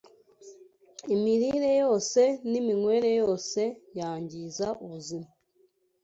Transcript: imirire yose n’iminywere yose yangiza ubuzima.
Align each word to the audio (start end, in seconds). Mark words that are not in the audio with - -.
imirire 1.15 1.71
yose 1.83 2.21
n’iminywere 2.49 3.09
yose 3.21 3.61
yangiza 3.97 4.67
ubuzima. 4.83 5.27